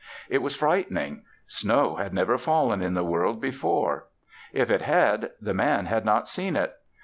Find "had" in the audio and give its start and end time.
1.97-2.11, 4.81-5.29, 5.85-6.05